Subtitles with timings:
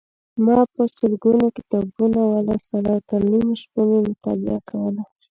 [0.45, 5.03] ما په سلګونو کتابونه ولوستل او تر نیمو شپو مې مطالعه کوله.